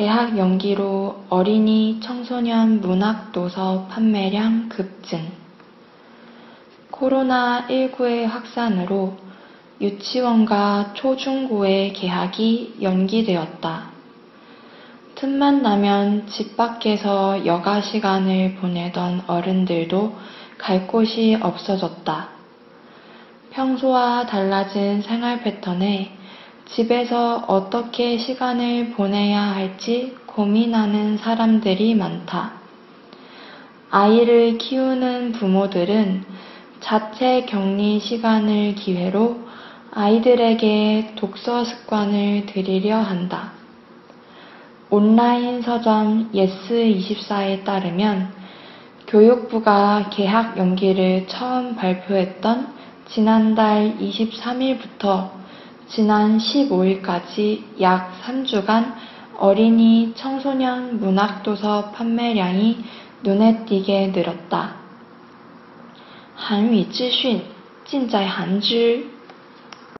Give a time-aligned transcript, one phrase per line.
[0.00, 5.30] 개학 연기로 어린이 청소년 문학 도서 판매량 급증.
[6.90, 9.18] 코로나19의 확산으로
[9.78, 13.90] 유치원과 초중고의 개학이 연기되었다.
[15.16, 20.16] 틈만 나면 집 밖에서 여가 시간을 보내던 어른들도
[20.56, 22.28] 갈 곳이 없어졌다.
[23.50, 26.19] 평소와 달라진 생활 패턴에
[26.72, 32.52] 집에서 어떻게 시간을 보내야 할지 고민하는 사람들이 많다.
[33.90, 36.24] 아이를 키우는 부모들은
[36.78, 39.40] 자체 격리 시간을 기회로
[39.90, 43.50] 아이들에게 독서 습관을 들이려 한다.
[44.90, 48.32] 온라인 서점 예스24에 따르면
[49.08, 52.68] 교육부가 개학 연기를 처음 발표했던
[53.08, 55.39] 지난달 23일부터
[55.89, 58.93] 지난 15일까지 약 3주간
[59.37, 62.83] 어린이 청소년 문학도서 판매량이
[63.23, 64.85] 눈에 띄게 늘었다.
[66.35, 67.41] 韩语资讯
[67.85, 69.05] 尽在韩知。